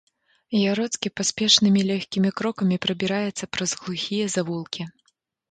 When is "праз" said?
3.59-3.77